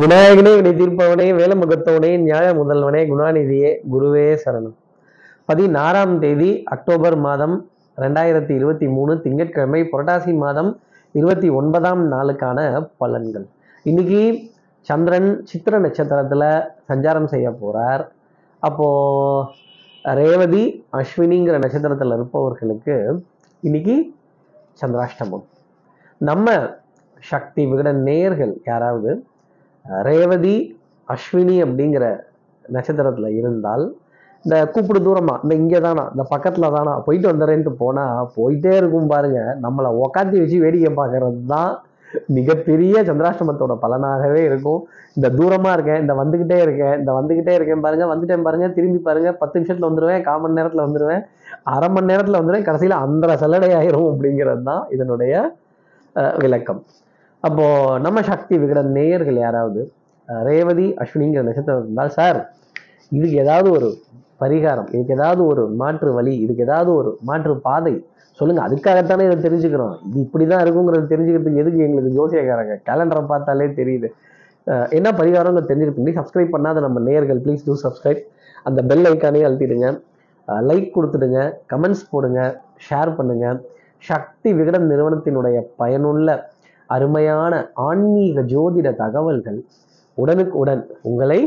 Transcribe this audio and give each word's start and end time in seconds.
விநாயகனே 0.00 0.50
வினை 0.56 0.70
தீர்ப்பவனே 0.70 1.26
வேலமுகத்தவனே 1.38 2.10
நியாய 2.16 2.46
முதல்வனே 2.52 3.00
குணாநிதியே 3.10 3.68
குருவே 3.92 4.24
சரணம். 4.44 4.74
பதினாறாம் 5.44 6.18
தேதி 6.18 6.62
அக்டோபர் 6.64 7.16
மாதம் 7.16 7.54
ரெண்டாயிரத்தி 7.96 8.50
இருபத்தி 8.50 8.86
மூணு 8.88 9.20
திங்கட்கிழமை 9.20 9.80
புரட்டாசி 9.92 10.32
மாதம் 10.36 10.70
இருபத்தி 11.12 11.48
ஒன்பதாம் 11.48 12.12
நாளுக்கான 12.12 12.88
பலன்கள். 13.00 13.46
இன்னைக்கு 13.82 14.20
சந்திரன் 14.80 15.30
சித்திர 15.44 15.78
நட்சத்திரத்தில் 15.78 16.46
சஞ்சாரம் 16.88 17.30
செய்ய 17.34 17.50
போகிறார் 17.50 18.04
அப்போ 18.58 18.88
ரேவதி 20.02 20.64
அஸ்வினிங்கிற 20.92 21.58
நட்சத்திரத்தில் 21.58 22.12
இருப்பவர்களுக்கு 22.12 23.22
இன்னைக்கு 23.60 23.96
சந்திராஷ்டமம். 24.80 25.46
நம்ம 26.18 26.58
சக்தி 27.22 27.64
விகட 27.66 27.92
நேர்கள் 28.10 28.54
யாராவது 28.64 29.26
ரேவதி 30.08 30.56
அஸ்வினி 31.08 31.56
அப்படிங்கிற 31.64 32.04
நட்சத்திரத்தில் 32.64 33.36
இருந்தால் 33.40 33.84
இந்த 34.44 34.56
கூப்பிடு 34.74 35.00
தூரமாக 35.06 35.42
இந்த 35.44 35.54
இங்கே 35.62 35.78
தானா 35.84 36.02
இந்த 36.14 36.24
பக்கத்தில் 36.32 36.74
தானா 36.76 36.92
போயிட்டு 37.06 37.28
வந்துடுறேன்ட்டு 37.30 37.72
போனால் 37.82 38.28
போயிட்டே 38.36 38.72
இருக்கும் 38.80 39.10
பாருங்க. 39.12 39.40
நம்மளை 39.64 39.88
உக்காத்தி 40.02 40.36
வச்சு 40.42 40.58
வேடிக்கை 40.64 40.90
பார்க்கறது 40.98 41.40
தான் 41.54 41.72
மிகப்பெரிய 42.36 42.96
சந்திராஷ்டமத்தோட 43.08 43.72
பலனாகவே 43.84 44.42
இருக்கும். 44.48 44.80
இந்த 45.16 45.28
தூரமாக 45.38 45.74
இருக்கேன் 45.76 46.00
இந்த 46.04 46.14
வந்துக்கிட்டே 46.20 46.58
இருக்கேன் 46.66 46.94
இந்த 47.00 47.10
வந்துக்கிட்டே 47.18 47.54
இருக்கேன் 47.58 47.82
பாருங்க 47.86 48.06
வந்துட்டேன் 48.12 48.44
பாருங்கள் 48.46 48.74
திரும்பி 48.76 49.00
பாருங்கள் 49.08 49.36
பத்து 49.40 49.58
நிமிஷத்தில் 49.58 49.88
வந்துடுவேன் 49.88 50.22
கால் 50.28 50.42
மணி 50.44 50.58
நேரத்தில் 50.58 50.86
வந்துடுவேன் 50.86 51.22
அரை 51.74 51.88
மணி 51.94 52.10
நேரத்தில் 52.12 52.38
வந்துடுவேன் 52.40 52.66
கடைசியில் 52.68 52.96
அந்த 53.04 53.34
சல்லடை 53.42 53.70
ஆயிரும் 53.80 54.08
அப்படிங்கிறது 54.12 54.64
தான் 54.70 54.84
இதனுடைய 54.96 55.34
விளக்கம். 56.44 56.80
அப்போ 57.46 57.66
நம்ம 58.04 58.18
சக்தி 58.30 58.54
விகட 58.62 58.80
நேயர்கள் 58.96 59.38
யாராவது 59.44 59.80
ரேவதி 60.48 60.86
அஸ்வினிங்கிற 61.02 61.42
நட்சத்திரம் 61.48 61.80
இருந்தால் 61.82 62.12
சார் 62.18 62.38
இதுக்கு 63.12 63.36
ஏதாவது 63.44 63.68
ஒரு 63.76 63.88
பரிகாரம் 64.42 64.88
இதுக்கு 64.94 65.16
ஏதாவது 65.18 65.42
ஒரு 65.50 65.62
மாற்று 65.80 66.10
வழி 66.18 66.34
இதுக்கு 66.44 66.64
ஏதாவது 66.68 66.90
ஒரு 67.00 67.10
மாற்று 67.28 67.54
பாதை 67.66 67.94
சொல்லுங்க. 68.38 68.62
அதுக்காகத்தானே 68.68 69.26
இதை 69.28 69.36
தெரிஞ்சுக்கிறோம். 69.44 69.92
இது 70.06 70.18
இப்படிதான் 70.24 70.62
இருக்குங்கிறது 70.64 71.06
தெரிஞ்சுக்கிறதுக்கு 71.12 71.60
எதுக்கு 71.62 71.84
எங்களுக்கு 71.86 72.10
ஜோசியக்காரங்க? 72.18 72.74
கேலண்டரை 72.88 73.22
பார்த்தாலே 73.30 73.68
தெரியுது. 73.78 74.08
என்ன 74.98 75.08
பரிகாரங்க 75.20 75.62
தெரிஞ்சுக்கிறதுக்கு 75.68 76.18
சப்ஸ்கிரைப் 76.20 76.52
பண்ணாத 76.56 76.80
நம்ம 76.86 77.00
நேயர்கள் 77.08 77.40
ப்ளீஸ் 77.44 77.64
டூ 77.68 77.76
சப்ஸ்கிரைப் 77.84 78.20
அந்த 78.68 78.80
பெல் 78.90 79.06
ஐக்கானே 79.12 79.42
அழுத்திடுங்க. 79.48 79.88
லைக் 80.70 80.90
கொடுத்துடுங்க. 80.96 81.40
கமெண்ட்ஸ் 81.72 82.04
போடுங்க. 82.12 82.40
ஷேர் 82.88 83.12
பண்ணுங்க. 83.18 83.46
சக்தி 84.10 84.50
விகடன் 84.58 84.86
நிறுவனத்தினுடைய 84.92 85.58
பயனுள்ள 85.80 86.34
அருமையான 86.94 87.52
ஆன்மீக 87.88 88.42
ஜோதிட 88.52 88.88
தகவல்கள் 89.02 89.58
உடனுக்கு 90.18 90.54
உடன் 90.62 90.82
உங்களை 91.08 91.40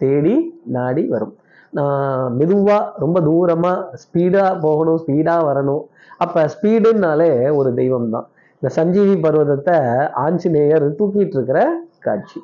தேடி 0.00 0.34
நாடி 0.76 1.02
வரும். 1.14 1.34
நான் 1.72 2.32
மெதுவாக 2.38 2.84
ரொம்ப 3.02 3.18
தூரமாக 3.28 3.98
ஸ்பீடாக 4.02 4.50
போகணும் 4.64 5.00
ஸ்பீடாக 5.02 5.46
வரணும். 5.48 5.82
அப்போ 6.24 6.42
ஸ்பீடுன்னாலே 6.54 7.30
ஒரு 7.58 7.70
தெய்வம் 7.80 8.12
தான் 8.14 8.26
இந்த 8.62 8.68
சஞ்சீவி 8.78 9.16
பர்வதத்தை 9.24 9.76
ஆஞ்சநேயர் 10.24 10.86
தூக்கிட்டு 10.98 11.36
இருக்கிற 11.38 11.60
காட்சி. 12.06 12.38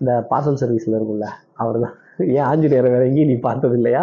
இந்த 0.00 0.10
பார்சல் 0.30 0.60
சர்வீஸில் 0.62 0.96
இருக்கும்ல 0.98 1.28
அவர் 1.62 1.78
தான் 1.84 1.96
ஏன் 2.36 2.46
ஆஞ்சநேயர் 2.50 2.92
வேற 2.94 3.02
எங்கேயும் 3.08 3.30
நீ 3.32 3.36
பார்த்தது 3.48 3.76
இல்லையா 3.80 4.02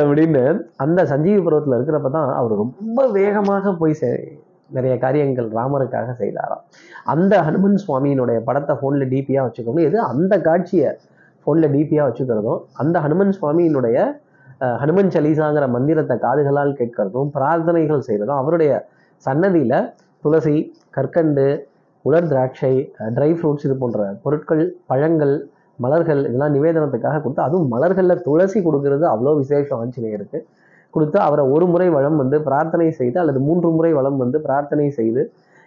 அப்படின்னு 0.00 0.42
அந்த 0.84 1.00
சஞ்சீவி 1.12 1.40
பருவத்தில் 1.46 1.76
இருக்கிறப்ப 1.76 2.10
தான் 2.16 2.30
அவர் 2.40 2.60
ரொம்ப 2.62 3.00
வேகமாக 3.18 3.72
போய் 3.80 3.98
சே 4.00 4.10
நிறைய 4.76 4.94
காரியங்கள் 5.04 5.48
ராமருக்காக 5.58 6.14
செய்தாராம். 6.22 6.64
அந்த 7.14 7.34
ஹனுமன் 7.46 7.78
சுவாமியினுடைய 7.84 8.38
படத்தை 8.48 8.74
ஃபோனில் 8.80 9.10
டிபியாக 9.12 9.44
வச்சுக்கணும் 9.48 9.86
எது 9.88 9.98
அந்த 10.12 10.34
காட்சியை 10.48 10.90
ஃபோனில் 11.46 11.72
டிபியாக 11.76 12.06
வச்சுக்கிறதும் 12.08 12.60
அந்த 12.82 12.96
ஹனுமன் 13.04 13.34
சுவாமியினுடைய 13.38 13.98
ஹனுமன் 14.82 15.12
சலீசாங்கிற 15.14 15.66
மந்திரத்தை 15.76 16.16
காதுகளால் 16.26 16.78
கேட்கறதும் 16.80 17.30
பிரார்த்தனைகள் 17.36 18.06
செய்கிறதும் 18.08 18.40
அவருடைய 18.40 18.72
சன்னதியில் 19.26 19.78
துளசி 20.24 20.56
கற்கண்டு 20.96 21.46
உலர் 22.04 22.28
திராட்சை 22.32 22.74
ட்ரை 23.16 23.30
ஃப்ரூட்ஸ் 23.38 23.64
இது 23.66 23.74
போன்ற 23.82 24.04
பொருட்கள் 24.24 24.62
பழங்கள் 24.90 25.34
மலர்கள் 25.84 26.20
இதெல்லாம் 26.28 26.54
நிவேதனத்துக்காக 26.56 27.20
கொடுத்து 27.24 27.42
அதுவும் 27.46 27.70
மலர்களில் 27.74 28.22
துளசி 28.26 28.58
கொடுக்கறது 28.66 29.04
அவ்வளோ 29.12 29.32
விசேஷம் 29.42 29.80
ஆஞ்சநேயருக்கு. 29.82 30.38
கொடுத்து 30.94 31.18
அவரை 31.26 31.44
ஒரு 31.54 31.66
முறை 31.72 31.88
வளம் 31.96 32.18
வந்து 32.22 32.36
பிரார்த்தனை 32.48 32.88
செய்து 33.00 33.18
அல்லது 33.22 33.40
மூன்று 33.48 33.68
முறை 33.76 33.90
வளம் 33.98 34.18
வந்து 34.22 34.38
பிரார்த்தனை 34.46 34.86
செய்து 34.98 35.22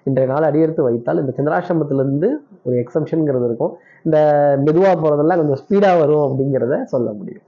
இன்றைய 0.09 0.27
நாள் 0.31 0.47
அடியெடுத்து 0.47 0.81
வைத்தால் 0.87 1.21
இந்த 1.21 1.33
சந்திராசிரமத்திலேருந்து 1.37 2.29
ஒரு 2.65 2.75
எக்ஸம்ஷனுங்கிறது 2.83 3.45
இருக்கும். 3.49 3.73
இந்த 4.05 4.17
மெதுவாக 4.65 4.95
போகிறதெல்லாம் 4.95 5.39
கொஞ்சம் 5.41 5.61
ஸ்பீடாக 5.61 5.99
வரும் 6.01 6.23
அப்படிங்கிறத 6.25 6.77
சொல்ல 6.93 7.07
முடியும். 7.19 7.45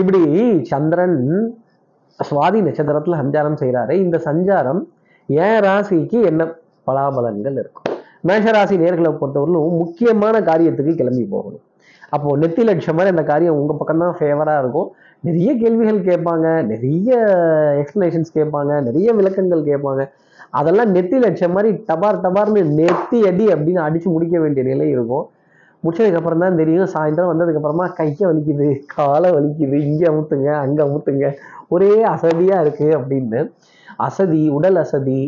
இப்படி 0.00 0.20
சந்திரன் 0.72 1.18
சுவாதி 2.18 2.60
நட்சத்திரத்தில் 2.66 3.20
சஞ்சாரம் 3.22 3.58
செய்கிறாரு 3.62 3.94
இந்த 4.04 4.16
சஞ்சாரம் 4.28 4.82
ஏன் 5.28 5.60
ராசிக்கு 5.66 6.18
என்ன 6.30 6.42
பலாபலன்கள் 6.88 7.56
இருக்கும்? 7.62 7.86
மேஷராசி 8.28 8.76
நேர்களை 8.84 9.10
பொறுத்தவரையிலும் 9.20 9.80
முக்கியமான 9.82 10.36
காரியத்துக்கு 10.50 10.92
கிளம்பி 11.00 11.24
போகணும். 11.34 11.64
அப்போது 12.14 12.40
நெத்தி 12.42 12.62
லட்சம் 12.68 12.96
மாதிரி 12.98 13.12
அந்த 13.14 13.24
காரியம் 13.30 13.58
உங்கள் 13.60 13.78
பக்கம் 13.80 14.02
தான் 14.02 14.60
இருக்கும். 14.62 14.88
நிறைய 15.24 15.50
கேள்விகள் 15.60 16.06
கேட்பாங்க 16.08 16.46
நிறைய 16.72 17.10
எக்ஸ்பிளேஷன்ஸ் 17.82 18.34
கேட்பாங்க 18.36 18.72
நிறைய 18.88 19.08
விளக்கங்கள் 19.18 19.62
கேட்பாங்க. 19.70 20.02
அதெல்லாம் 20.58 20.92
நெத்தியில் 20.96 21.26
வச்ச 21.28 21.46
மாதிரி 21.54 21.70
டபார் 21.88 22.20
டபார்னு 22.24 22.60
நெத்தி 22.78 23.18
அடி 23.30 23.46
அப்படின்னு 23.54 23.80
அடித்து 23.86 24.08
முடிக்க 24.14 24.36
வேண்டிய 24.42 24.62
நிலை 24.70 24.86
இருக்கும். 24.94 25.24
முடிச்சதுக்கப்புறம் 25.84 26.42
தான் 26.44 26.58
தெரியும் 26.60 26.92
சாயந்தரம் 26.94 27.32
வந்ததுக்கப்புறமா 27.32 27.86
கையை 27.98 28.24
வலிக்குது 28.28 28.68
காலை 28.94 29.28
வலிக்குது 29.36 29.76
இங்கே 29.88 30.06
அமுத்துங்க 30.12 30.48
அங்கே 30.64 30.82
அமுத்துங்க 30.86 31.26
ஒரே 31.74 31.90
அசதியாக 32.12 32.62
இருக்குது 32.64 32.96
அப்படின்னு. 32.98 33.40
அசதி 34.06 34.40
உடல் 34.56 34.78
அசதி 34.82 35.18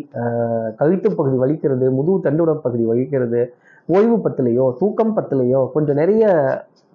கழுத்து 0.81 1.09
பகுதி 1.19 1.37
வலிக்கிறது 1.43 1.87
முதுகு 1.99 2.25
தண்டுட 2.27 2.53
பகுதி 2.67 2.84
வலிக்கிறது 2.91 3.41
ஓய்வு 3.89 4.17
பத்திலையோ 4.27 4.67
தூக்கம் 4.81 5.15
பத்திலையோ 5.17 5.61
கொஞ்சம் 5.75 6.01
நிறைய 6.03 6.25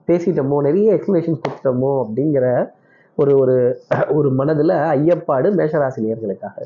பேசிட்டோமோ 0.08 0.58
நிறைய 0.68 0.90
எக்ஸ்பிளேஷன் 0.98 1.40
கொடுத்துட்டோமோ 1.42 1.92
அப்படிங்கிற 2.04 2.48
ஒரு 3.16 3.34
ஒரு 3.38 3.56
ஒரு 4.08 4.30
மனதில் 4.30 4.74
ஐயப்பாடு 4.96 5.50
மேஷராசி 5.60 6.00
நேர்களுக்காக 6.06 6.66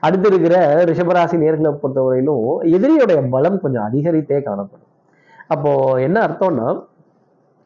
அடுத்து 0.00 0.28
இருக்கிற 0.28 0.84
ரிஷபராசி 0.84 1.36
நேர்களை 1.42 1.70
பொறுத்தவரையிலும் 1.82 2.44
எதிரியுடைய 2.76 3.28
பலம் 3.30 3.60
கொஞ்சம் 3.60 3.86
அதிகரித்தே 3.88 4.42
காணப்படும். 4.42 4.88
அப்போது 5.46 6.02
என்ன 6.02 6.18
அர்த்தம்னா 6.26 6.68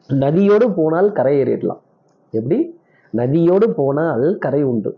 நதியோடு 0.09 0.65
போனால் 0.75 1.11
கரை 1.11 1.41
ஏறிடலாம். 1.43 1.81
எப்படி? 2.31 2.79
நதியோடு 3.13 3.67
போனால் 3.69 4.37
கரை 4.37 4.63
உண்டு. 4.63 4.97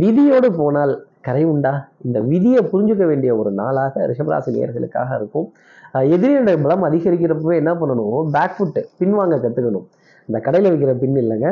விதியோடு 0.00 0.48
போனால் 0.56 1.06
கரை 1.20 1.44
உண்டா? 1.44 1.88
இந்த 2.04 2.20
விதியை 2.20 2.60
புரிஞ்சுக்க 2.72 3.06
வேண்டிய 3.06 3.36
ஒரு 3.36 3.50
நாளாக 3.50 4.06
ரிஷபராசி 4.06 4.50
நேர்களுக்காக 4.56 5.14
இருக்கும். 5.14 5.52
எதிரியுடைய 5.94 6.62
பலம் 6.62 6.84
அதிகரிக்கிறப்பவே 6.84 7.54
என்ன 7.54 7.74
பண்ணணும்? 7.74 8.30
பேக் 8.30 8.56
ஃபுட்டு 8.58 8.82
பின்வாங்க 9.00 9.36
கற்றுக்கணும் 9.44 9.86
இந்த 10.26 10.40
கடையில் 10.40 10.72
விற்கிற 10.72 10.92
பின் 10.92 11.14
இல்லைங்க. 11.14 11.50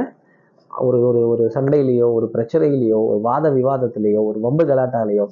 ஒரு 0.70 1.06
ஒரு 1.06 1.28
ஒரு 1.28 1.50
சண்டையிலையோ 1.54 2.12
ஒரு 2.12 2.30
பிரச்சனையிலையோ 2.34 3.06
ஒரு 3.06 3.20
வாத 3.20 3.50
விவாதத்திலேயோ 3.50 4.24
ஒரு 4.24 4.40
வம்பு 4.40 4.64
கலாட்டாலேயோ 4.64 5.26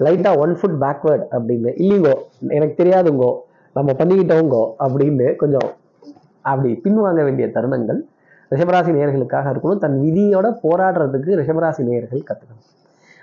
லைட்டாக 0.00 0.38
ஒன் 0.38 0.54
ஃபுட் 0.54 0.78
பேக்வேர்ட் 0.80 1.24
அப்படின்னு 1.30 1.70
இல்லைங்கோ 1.76 2.14
எனக்கு 2.48 2.84
தெரியாதுங்கோ 2.84 3.30
நம்ம 3.72 3.92
பண்ணிக்கிட்டோங்கோ 3.92 4.62
அப்படின்னு 4.78 5.36
கொஞ்சம் 5.36 5.68
அப்படி 6.40 6.80
பின்வாங்க 6.84 7.22
வேண்டிய 7.24 7.48
தருணங்கள் 7.48 8.00
ரிஷபராசி 8.50 8.90
நேயர்களுக்காக 8.96 9.50
இருக்கணும். 9.52 9.78
தன் 9.78 10.00
விதியோட 10.02 10.46
போராடுறதுக்கு 10.62 11.30
ரிஷபராசி 11.40 11.82
நேர்கள் 11.88 12.28
கற்றுக்கணும் 12.30 12.64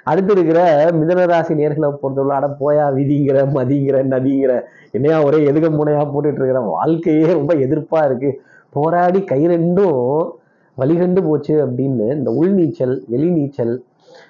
அடுத்து 0.04 0.32
இருக்கிற 0.34 0.60
மிதனராசி 0.92 1.54
நேர்களை 1.60 1.92
பொறுத்தவரை 1.92 2.38
அட 2.38 2.48
போயா 2.60 2.86
விதிங்கிற 2.94 3.38
மதிங்கிற 3.54 4.04
நதிங்கிற 4.14 4.64
என்னையா 4.92 5.24
ஒரே 5.24 5.38
எதுக 5.52 5.70
முனையா 5.70 6.02
போட்டுட்டு 6.12 6.42
இருக்கிற 6.42 6.60
வாழ்க்கையே 6.60 7.34
ரொம்ப 7.34 7.54
எதிர்ப்பா 7.54 8.06
இருக்கு. 8.06 8.41
போராடி 8.70 9.24
கை 9.24 9.47
ரெண்டும் 9.47 10.35
வழிகண்டு 10.78 11.22
போச்சு 11.28 11.54
அப்படின்னு 11.66 12.08
இந்த 12.20 12.32
உள் 12.40 12.56
நீச்சல் 12.60 12.96
வெளி 13.14 13.30
நீச்சல் 13.38 13.76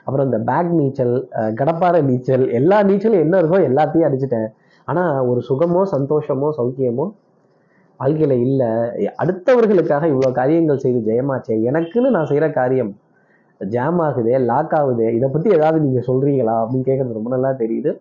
அப்புறம் 0.06 0.28
இந்த 0.30 0.40
பேக் 0.50 0.72
நீச்சல் 0.80 1.14
கடப்பாறை 1.60 2.00
நீச்சல் 2.10 2.44
எல்லா 2.60 2.78
நீச்சலும் 2.90 3.24
என்ன 3.26 3.36
இருக்கோ 3.42 3.60
எல்லாத்தையும் 3.70 4.08
அடிச்சிட்டேன். 4.08 4.50
ஆனால் 4.88 5.16
ஒரு 5.30 5.40
சுகமோ 5.50 5.82
சந்தோஷமோ 5.94 6.50
சௌக்கியமோ 6.60 7.06
வாழ்க்கையில் 8.00 8.36
இல்லை. 8.46 8.70
அடுத்தவர்களுக்காக 9.22 10.08
இவ்வளோ 10.12 10.30
காரியங்கள் 10.40 10.82
செய்து 10.84 11.00
ஜெயமாச்சே 11.10 11.56
எனக்குன்னு 11.70 12.10
நான் 12.16 12.30
செய்கிற 12.32 12.48
காரியம் 12.60 12.92
ஜாம் 13.62 14.00
ஆகுதே 14.06 14.36
லாக் 14.50 14.74
ஆகுது 14.80 15.06
இதை 15.18 15.28
பற்றி 15.34 15.50
ஏதாவது 15.58 15.78
நீங்கள் 15.86 16.08
சொல்கிறீங்களா 16.10 16.56
அப்படின்னு 16.62 16.88
கேட்குறது 16.90 17.18
ரொம்ப 17.20 17.30
நல்லா 17.36 17.52
தெரியுது. 17.62 17.92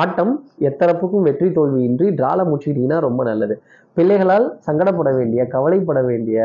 ஆட்டம் 0.00 0.34
எத்தரப்புக்கும் 0.68 1.24
வெற்றி 1.28 1.48
தோல்வியின்றி 1.56 2.08
டிரால 2.18 2.40
முடிச்சுக்கிட்டீங்கன்னா 2.48 2.98
ரொம்ப 3.06 3.22
நல்லது. 3.30 3.54
பிள்ளைகளால் 3.96 4.46
சங்கடப்பட 4.66 5.10
வேண்டிய 5.20 5.44
கவலைப்பட 5.54 6.00
வேண்டிய 6.10 6.38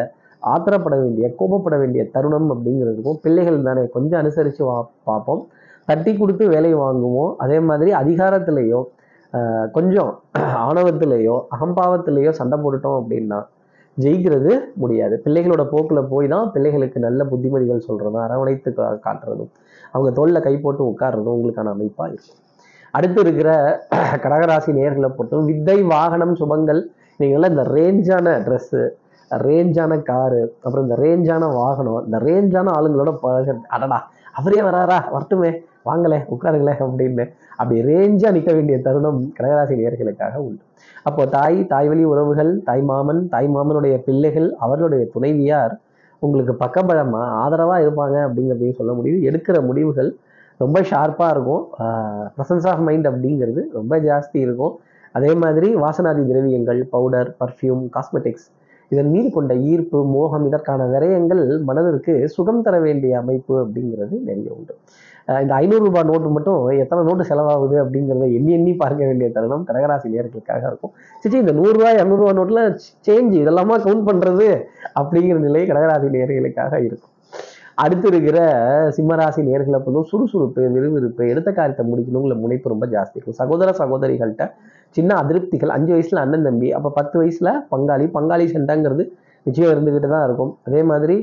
ஆத்திரப்பட 0.45 1.01
வேண்டிய 1.01 1.33
கோபப்பட 1.39 1.79
வேண்டிய 1.79 2.09
தருணம் 2.09 2.53
அப்படிங்கிறதுக்கும் 2.53 3.17
பிள்ளைகள் 3.21 3.61
தானே. 3.61 3.87
கொஞ்சம் 3.87 4.19
அனுசரித்து 4.19 4.65
வா 4.65 4.89
பார்ப்போம். 5.03 5.47
தட்டி 5.85 6.17
கொடுத்து 6.17 6.47
வேலை 6.47 6.75
வாங்குவோம். 6.75 7.35
அதே 7.37 7.59
மாதிரி 7.59 7.93
அதிகாரத்திலேயோ 7.93 8.83
கொஞ்சம் 9.71 10.21
ஆணவத்திலேயோ 10.39 11.41
அகம்பாவத்திலேயோ 11.59 12.29
சண்டை 12.29 12.59
போட்டுட்டோம் 12.59 13.05
அப்படின்னா 13.07 13.45
ஜெயிக்கிறது 13.99 14.59
முடியாது. 14.75 15.21
பிள்ளைகளோட 15.25 15.65
போக்கில் 15.65 16.07
போய் 16.09 16.27
தான் 16.27 16.51
பிள்ளைகளுக்கு 16.51 16.99
நல்ல 16.99 17.23
புத்திமதிகள் 17.23 17.81
சொல்கிறதும் 17.87 18.21
அரவணைத்து 18.21 18.73
கா- 18.77 18.99
காட்டுறதும் 19.05 19.49
அவங்க 19.91 20.11
தோளில் 20.11 20.41
கை 20.41 20.57
போட்டு 20.57 20.83
உட்கார்றதும் 20.83 21.39
உங்களுக்கான 21.39 21.63
அமைப்பாக 21.63 22.11
இருக்கும். 22.11 22.35
அடுத்து 22.91 23.21
இருக்கிற 23.21 23.79
கடகராசி 23.91 24.71
நேர்களை 24.71 25.09
பொறுத்தவரை 25.09 25.53
வித்தை 25.53 25.81
வாகனம் 25.81 26.35
சுபங்கள். 26.35 26.83
நீங்களாம் 27.19 27.49
இந்த 27.49 27.63
ரேஞ்சான 27.63 28.27
ட்ரெஸ்ஸு 28.27 28.89
ரேஞ்சான 29.31 30.03
காரு 30.03 30.55
அப்புறம் 30.63 30.83
இந்த 30.83 30.95
ரேஞ்சான 30.95 31.53
வாகனம் 31.53 32.05
இந்த 32.05 32.17
ரேஞ்சான 32.17 32.67
ஆளுங்களோட 32.77 33.11
பழக 33.11 33.55
அடடா 33.67 34.09
அவரே 34.33 34.61
வராரா? 34.61 34.97
வரட்டுமே 35.13 35.51
வாங்கலே 35.85 36.25
உட்காருங்களே 36.33 36.73
அப்படின்னு 36.83 37.29
அப்படி 37.55 37.81
ரேஞ்சாக 37.81 38.31
நிற்க 38.31 38.53
வேண்டிய 38.53 38.81
தருணம் 38.81 39.33
கடகராசி 39.39 39.75
நேர்களுக்காக 39.75 40.35
உண்டு. 40.35 40.63
அப்போ 41.03 41.25
தாய் 41.25 41.67
தாய் 41.67 41.87
வழி 41.87 42.03
உறவுகள் 42.03 42.61
தாய் 42.63 42.81
மாமன் 42.81 43.29
தாய் 43.29 43.47
மாமனுடைய 43.47 44.03
பிள்ளைகள் 44.03 44.55
அவர்களுடைய 44.59 45.07
துணைவியார் 45.13 45.79
உங்களுக்கு 46.19 46.53
பக்கபலமா 46.65 47.23
ஆதரவாக 47.23 47.83
இருப்பாங்க 47.85 48.17
அப்படிங்கிறதையும் 48.27 48.75
சொல்ல 48.75 48.93
முடியும் 48.93 49.21
எடுக்கிற 49.21 49.65
முடிவுகள் 49.65 50.15
ரொம்ப 50.57 50.79
ஷார்ப்பாக 50.79 51.29
இருக்கும். 51.29 51.67
ப்ரசன்ஸ் 52.37 52.67
ஆஃப் 52.67 52.79
மைண்ட் 52.79 53.07
அப்படிங்கிறது 53.07 53.67
ரொம்ப 53.73 53.99
ஜாஸ்தி 53.99 54.33
இருக்கும். 54.33 54.79
அதே 55.11 55.33
மாதிரி 55.33 55.75
வாசனாதி 55.75 56.27
திரவியங்கள் 56.27 56.83
பவுடர் 56.83 57.35
பர்ஃப்யூம் 57.39 57.83
காஸ்மெட்டிக்ஸ் 57.95 58.47
இதன் 58.93 59.11
மீது 59.13 59.29
கொண்ட 59.37 59.53
ஈர்ப்பு 59.71 59.99
மோகம் 60.13 60.45
இதற்கான 60.49 60.81
விரயங்கள் 60.93 61.41
மனதிற்கு 61.69 62.13
சுகம் 62.35 62.63
தர 62.67 62.75
வேண்டிய 62.85 63.13
அமைப்பு 63.21 63.53
அப்படிங்கிறது 63.63 64.15
நிறைய 64.29 64.49
உண்டு. 64.57 64.73
இந்த 65.43 65.53
ஐநூறு 65.61 65.83
ரூபாய் 65.85 66.07
நோட்டு 66.09 66.29
மட்டும் 66.35 66.59
எத்தனை 66.83 67.01
நோட்டு 67.07 67.23
செலவாகுது 67.29 67.75
அப்படிங்கிறத 67.83 68.27
எண்ணி 68.37 68.51
எண்ணி 68.57 68.73
பார்க்க 68.81 69.09
வேண்டிய 69.09 69.29
தருணம் 69.37 69.65
கடகராசி 69.69 70.13
நேர்களுக்காக 70.13 70.63
இருக்கும். 70.71 70.93
சிச்சி 71.23 71.37
இந்த 71.43 71.55
நூறுரூவா 71.59 71.89
இரநூறுவா 71.97 72.31
நோட்டில் 72.39 72.63
சேஞ்ச் 73.07 73.35
இதெல்லாமா 73.41 73.77
கவுண்ட் 73.85 74.07
பண்ணுறது 74.09 74.47
அப்படிங்கிற 75.01 75.39
நிலை 75.47 75.63
கடகராசி 75.71 76.09
நேர்களுக்காக 76.15 76.73
இருக்கும். 76.87 77.13
அடுத்து 77.83 78.07
இருக்கிற 78.11 78.39
சிம்மராசி 78.95 79.41
நேர்களை 79.47 79.79
பொறுத்தும் 79.85 80.07
சுறுசுறுப்பு 80.11 80.61
விறுவிறுப்பு 80.75 81.23
எடுத்த 81.31 81.49
காரியத்தை 81.57 81.83
முடிக்கணுங்கிற 81.89 82.35
முனைப்பு 82.43 82.71
ரொம்ப 82.73 82.85
ஜாஸ்தி 82.93 83.15
இருக்கும். 83.17 83.37
சகோதர 83.41 83.71
சகோதரிகள்கிட்ட 83.81 84.45
சின்ன 84.97 85.11
அதிருப்திகள். 85.23 85.73
அஞ்சு 85.75 85.91
வயசுல 85.95 86.21
அண்ணன் 86.25 86.47
தம்பி. 86.47 86.69
அப்போ 86.77 86.89
பத்து 86.99 87.15
வயசுல 87.21 87.51
பங்காளி. 87.73 88.05
பங்காளி 88.17 88.47
சண்டைங்கிறது 88.55 89.05
நிச்சயம் 89.45 89.73
இருந்துகிட்டு 89.75 90.09
தான் 90.15 90.25
இருக்கும். 90.27 90.51
அதே 90.67 90.81
மாதிரி 90.91 91.17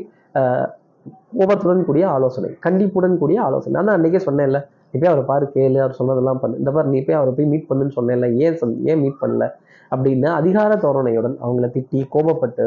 கோபத்துடன் 1.39 1.87
கூடிய 1.89 2.05
ஆலோசனை 2.17 2.51
கண்டிப்புடன் 2.67 3.17
கூடிய 3.23 3.39
ஆலோசனை. 3.49 3.73
நான் 3.77 3.89
தான் 3.89 3.97
அன்னைக்கே 3.99 4.21
சொன்னேன்ல 4.29 4.61
நீ 4.91 4.95
போய் 5.01 5.13
அவரை 5.13 5.25
பாரு 5.31 5.45
கேளு. 5.55 5.79
அவர் 5.85 5.99
சொன்னதெல்லாம் 5.99 6.41
பண்ணு. 6.43 6.61
இந்த 6.63 6.71
மாதிரி 6.75 6.91
நீ 6.95 6.99
போய் 7.07 7.19
அவரை 7.21 7.33
போய் 7.39 7.51
மீட் 7.53 7.69
பண்ணுன்னு 7.71 7.95
சொன்னேன்ல. 7.99 8.27
ஏன் 8.45 8.57
சொல் 8.61 8.75
ஏன் 8.93 9.01
மீட் 9.05 9.21
பண்ணல? 9.23 9.47
அப்படின்னு 9.93 10.29
அதிகார 10.41 10.73
தோரணையுடன் 10.85 11.37
அவங்கள 11.45 11.69
திட்டி 11.77 12.01
கோபப்பட்டு 12.15 12.67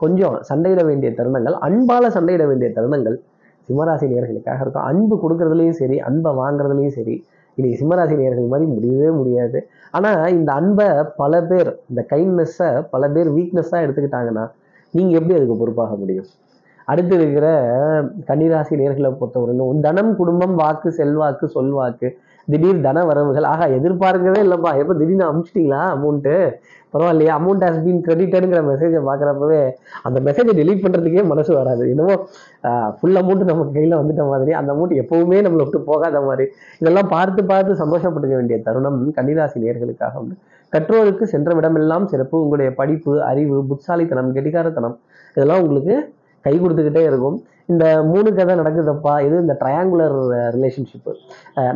கொஞ்சம் 0.00 0.34
சண்டையிட 0.48 0.80
வேண்டிய 0.84 1.10
தருணங்கள் 1.18 1.56
அன்பால 1.66 2.10
சண்டையிட 2.16 2.44
வேண்டிய 2.46 2.68
தருணங்கள் 2.78 3.16
சிம்மராசி 3.68 4.06
நேர்களுக்காக 4.10 4.60
இருக்கும். 4.64 4.86
அன்பு 4.90 5.14
கொடுக்கறதுலையும் 5.22 5.78
சரி 5.78 5.96
அன்பை 6.08 6.32
வாங்குறதுலையும் 6.40 6.96
சரி 6.98 7.14
இன்னைக்கு 7.58 7.78
சிம்மராசி 7.80 8.14
நேர்கள் 8.20 8.52
மாதிரி 8.52 8.66
முடியவே 8.74 9.10
முடியாது. 9.20 9.58
ஆனால் 9.96 10.32
இந்த 10.38 10.50
அன்பை 10.60 10.88
பல 11.20 11.42
பேர் 11.50 11.70
இந்த 11.90 12.00
கைண்ட்னஸ்ஸை 12.12 12.68
பல 12.94 13.08
பேர் 13.14 13.28
வீக்னஸ்ஸாக 13.36 13.84
எடுத்துக்கிட்டாங்கன்னா 13.86 14.44
நீங்கள் 14.94 15.18
எப்படி 15.20 15.36
அதுக்கு 15.38 15.56
பொறுப்பாக 15.62 15.94
முடியும்? 16.02 16.28
அடுத்து 16.92 17.14
இருக்கிற 17.18 17.46
கன்னிராசி 18.28 18.74
நேர்களை 18.82 19.10
பொறுத்தவரையிலும் 19.20 19.84
தனம் 19.86 20.12
குடும்பம் 20.20 20.54
வாக்கு 20.62 20.90
செல்வாக்கு 21.00 21.46
சொல்வாக்கு 21.56 22.08
திடீர் 22.48 22.84
தன 22.86 22.98
வரவுகள் 23.08 23.46
ஆகா 23.52 23.64
எதிர்பார்க்கவே 23.76 24.40
இல்லைப்பா. 24.44 24.70
எப்போ 24.80 24.94
திடீர்னு 24.98 25.24
அமுச்சிட்டிங்களா 25.28 25.80
அமௌண்ட்டு 25.94 26.34
பரவாயில்லையா 26.92 27.32
அமௌண்ட் 27.38 27.64
ஹாஸ் 27.66 27.80
பீன் 27.86 28.04
கிரெடிட்டடுங்கிற 28.06 28.60
மெசேஜை 28.68 29.00
பார்க்குறப்பவே 29.08 29.58
அந்த 30.06 30.18
மெசேஜை 30.26 30.52
delete 30.58 30.82
பண்ணுறதுக்கே 30.84 31.24
மனசு 31.32 31.50
வராது. 31.58 31.84
என்னவோ 31.92 32.14
ஃபுல் 32.98 33.18
அமௌண்ட் 33.22 33.42
நம்ம 33.50 33.66
கையில் 33.76 33.98
வந்துட்ட 34.00 34.24
மாதிரி 34.32 34.52
அந்த 34.60 34.70
அமௌண்ட் 34.74 34.94
எப்பவுமே 35.02 35.40
நம்மளை 35.46 35.64
விட்டு 35.66 35.80
போகாத 35.90 36.20
மாதிரி. 36.28 36.46
இதெல்லாம் 36.80 37.10
பார்த்து 37.16 37.42
பார்த்து 37.52 37.80
சந்தோஷப்பட்டுக்க 37.82 38.34
வேண்டிய 38.40 38.58
தருணம் 38.68 39.00
கன்னிராசி 39.18 39.64
நேர்களுக்காக 39.64 40.22
உண்டு. 40.22 40.36
கற்றோருக்கு 40.72 41.26
சென்ற 41.34 41.50
விடமெல்லாம் 41.58 42.06
சிறப்பு. 42.12 42.36
உங்களுடைய 42.44 42.70
படிப்பு 42.80 43.12
அறிவு 43.30 43.58
புட்சாலித்தனம் 43.72 44.32
கெட்டிக்காரத்தனம் 44.38 44.96
இதெல்லாம் 45.36 45.62
உங்களுக்கு 45.64 45.96
கை 46.46 46.54
கொடுத்துக்கிட்டே 46.62 47.04
இருக்கும். 47.10 47.38
இந்த 47.72 47.84
மூணு 48.10 48.28
கதை 48.34 48.54
நடக்குதப்பா 48.58 49.14
இது 49.26 49.36
இந்த 49.44 49.54
ட்ரையாங்குலர் 49.62 50.16
ரிலேஷன்ஷிப்பு 50.56 51.12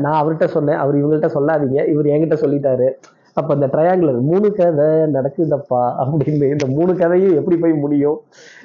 நான் 0.02 0.18
அவர்கிட்ட 0.20 0.46
சொன்னேன் 0.56 0.80
அவர் 0.82 0.98
இவங்கள்ட்ட 1.00 1.30
சொல்லாதீங்க 1.36 1.78
இவர் 1.94 2.12
என்கிட்ட 2.14 2.36
சொல்லிட்டாரு. 2.44 2.88
அப்போ 3.36 3.54
இந்த 3.54 3.66
ட்ரையாங்குலர் 3.66 4.20
மூணு 4.20 4.52
கதை 4.52 4.86
நடக்குதப்பா 5.16 5.82
அப்படின்னு 6.02 6.46
இந்த 6.50 6.66
மூணு 6.66 6.96
கதையும் 6.96 7.34
எப்படி 7.34 7.56
போய் 7.56 7.72
முடியும்? 7.72 8.18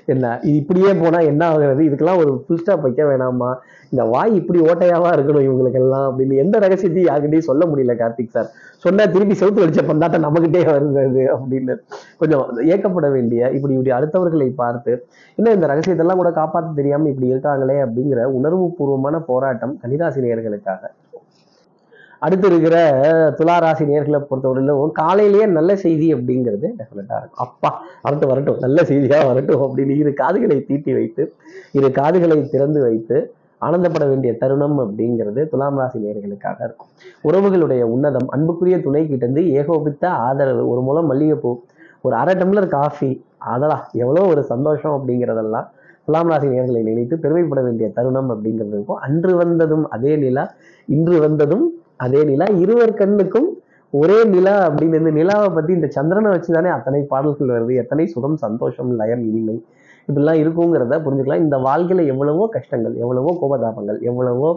என்ன? 0.06 0.40
இது 0.44 0.56
இப்படியே 0.56 0.94
போனால் 0.94 1.26
என்ன 1.26 1.42
ஆகுறது? 1.50 1.80
இதுக்கெல்லாம் 1.80 2.18
ஒரு 2.18 2.44
ஃபுல் 2.48 2.58
ஸ்டாப் 2.58 2.82
வைக்க 2.82 3.04
வேணாமா? 3.04 3.54
இந்த 3.90 4.04
வாய் 4.04 4.36
இப்படி 4.36 4.60
ஓட்டையாவா 4.60 5.10
இருக்கணும் 5.16 5.46
இவங்களுக்கெல்லாம் 5.48 6.06
அப்படின்னு 6.10 6.36
எந்த 6.36 6.60
ரகசியத்தையும் 6.60 7.10
யார்கிட்டயும் 7.10 7.48
சொல்ல 7.50 7.66
முடியல 7.66 7.96
கார்த்திக் 7.96 8.30
சார் 8.30 8.50
சொன்னா 8.80 9.06
திருப்பி 9.06 9.34
செவுத்து 9.34 9.64
வலிச்ச 9.64 9.84
பந்தாட்டம் 9.88 10.26
நமக்கிட்டே 10.26 10.64
வருது 10.70 11.24
அப்படின்னு 11.36 11.76
கொஞ்சம் 12.18 12.44
ஏக்கப்பட 12.66 13.12
வேண்டிய 13.12 13.52
இப்படி 13.52 13.74
இப்படி 13.74 13.92
அடுத்தவர்களை 13.92 14.54
பார்த்து 14.56 15.06
இன்னும் 15.38 15.54
இந்த 15.54 15.68
ரகசியத்தெல்லாம் 15.68 16.16
கூட 16.16 16.32
காப்பாற்ற 16.32 16.74
தெரியாமல் 16.76 17.10
இப்படி 17.10 17.28
இருக்காங்களே 17.28 17.80
அப்படிங்கிற 17.86 18.24
உணர்வு 18.24 18.68
பூர்வமான 18.78 19.20
போராட்டம் 19.20 19.80
கன்னிராசி 19.82 20.22
அடுத்து 22.26 22.48
இருக்கிற 22.52 22.76
துளாராசி 23.40 23.86
நேர்களை 23.92 24.20
பொறுத்தவரையிலும் 24.30 24.98
காலையிலேயே 25.00 25.46
நல்ல 25.58 25.72
செய்தி 25.86 26.08
அப்படிங்கிறது 26.16 26.68
டெஃபினட்டாக 26.80 27.20
இருக்கும். 27.22 27.42
அப்பா 27.46 27.70
வரட்டும் 28.06 28.32
வரட்டும் 28.32 28.60
நல்ல 28.66 28.78
செய்தியாக 28.92 29.26
வரட்டும் 29.32 29.64
அப்படின்னு 29.66 29.96
இரு 30.02 30.14
காதுகளை 30.22 30.58
தீட்டி 30.70 30.94
வைத்து 31.00 31.26
இரு 31.80 31.90
காதுகளை 32.00 32.38
திறந்து 32.54 32.82
வைத்து 32.88 33.18
ஆனந்தப்பட 33.66 34.06
வேண்டிய 34.10 34.32
தருணம் 34.42 34.78
அப்படிங்கிறது 34.84 35.42
துலாம் 35.52 35.78
ராசி 35.82 36.00
நேர்களுக்காக 36.06 36.58
இருக்கும். 36.68 36.90
உறவுகளுடைய 37.28 37.84
உன்னதம் 37.94 38.28
அன்புக்குரிய 38.36 38.78
துணை 38.86 39.02
கிட்டேருந்து 39.12 39.44
ஏகோபித்த 39.60 40.06
ஆதரவு 40.26 40.64
ஒரு 40.72 40.82
முலம் 40.88 41.10
மல்லிகைப்பூ 41.12 41.52
ஒரு 42.08 42.16
அரை 42.22 42.34
டம்ளர் 42.42 42.74
காஃபி 42.76 43.10
அதெல்லாம் 43.54 43.86
எவ்வளோ 44.02 44.24
ஒரு 44.34 44.42
சந்தோஷம் 44.52 44.96
அப்படிங்கிறதெல்லாம் 44.98 45.68
துலாம் 46.08 46.30
ராசி 46.32 46.48
நேர்களை 46.56 46.82
நினைத்து 46.90 47.16
பெருமைப்பட 47.24 47.62
வேண்டிய 47.68 47.88
தருணம் 47.96 48.30
அப்படிங்கிறது 48.34 48.76
இருக்கும். 48.78 49.00
அன்று 49.08 49.34
வந்ததும் 49.42 49.86
அதே 49.96 50.14
நிலா 50.24 50.44
இன்று 50.96 51.18
வந்ததும் 51.26 51.66
அதே 52.00 52.22
நிலா 52.24 52.48
இருவர் 52.64 52.94
கண்ணுக்கும் 52.96 53.50
ஒரே 53.94 54.18
நிலா 54.32 54.56
அப்படின்னு 54.68 55.00
இந்த 55.02 55.12
நிலாவை 55.14 55.50
பத்தி 55.52 55.72
இந்த 55.74 55.88
சந்திரனை 55.96 56.30
வச்சு 56.34 56.52
தானே 56.54 56.70
அத்தனை 56.76 57.02
பாடல்கள் 57.12 57.54
வருது 57.54 57.74
எத்தனை 57.82 58.06
சுகம் 58.14 58.38
சந்தோஷம் 58.44 58.92
லயம் 59.00 59.24
இனிமை 59.30 59.56
இப்படிலாம் 60.08 60.42
இருக்குங்கிறத 60.42 60.96
புரிஞ்சுக்கலாம். 61.04 61.44
இந்த 61.46 61.58
வாழ்க்கையில 61.66 62.02
எவ்வளவோ 62.12 62.44
கஷ்டங்கள் 62.56 62.96
எவ்வளவோ 63.04 63.32
கோபதாபங்கள் 63.40 64.00
எவ்வளவோ 64.10 64.50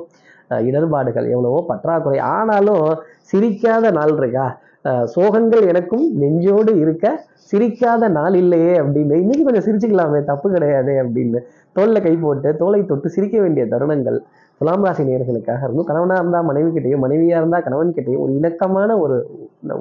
அஹ், 0.51 0.63
இடர்பாடுகள் 0.69 1.27
எவ்வளவோ 1.33 1.59
பற்றாக்குறை. 1.69 2.19
ஆனாலும் 2.35 2.85
சிரிக்காத 3.31 3.91
நாள் 3.97 4.13
இருக்கா? 4.15 4.47
அஹ், 4.85 5.07
சோகங்கள் 5.15 5.65
எனக்கும் 5.71 6.05
நெஞ்சோடு 6.21 6.73
இருக்க 6.83 7.07
சிரிக்காத 7.53 8.09
நாள் 8.15 8.35
இல்லையே 8.35 8.75
அப்படின்னு. 8.83 9.15
இன்னைக்கு 9.23 9.45
கொஞ்சம் 9.45 9.67
சிரிச்சுக்கலாமே 9.67 10.21
தப்பு 10.25 10.49
கிடையாது 10.55 10.93
அப்படின்னு. 11.03 11.41
தோல்ல 11.77 12.01
கை 12.01 12.15
போட்டு 12.19 12.51
தோலை 12.61 12.81
தொட்டு 12.85 13.09
சிரிக்க 13.17 13.37
வேண்டிய 13.41 13.65
தருணங்கள். 13.67 14.19
துலாம் 14.59 14.85
ராசி 14.85 15.03
நேர்களுக்காக 15.03 15.61
இருந்தும் 15.67 15.89
கணவனாக 15.91 16.21
இருந்தால் 16.21 16.47
மனைவி 16.49 16.71
கிட்டேயும் 16.77 17.03
மனைவியாக 17.05 17.41
இருந்தால் 17.41 17.65
கணவன் 17.67 17.93
கிட்டேயும் 17.97 18.23
ஒரு 18.25 18.33
இணக்கமான 18.39 18.99
ஒரு 18.99 19.17